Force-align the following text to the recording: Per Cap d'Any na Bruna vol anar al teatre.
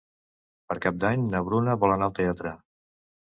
Per 0.71 0.77
Cap 0.85 0.95
d'Any 1.03 1.27
na 1.35 1.41
Bruna 1.49 1.77
vol 1.83 1.93
anar 1.97 2.07
al 2.09 2.17
teatre. 2.21 2.55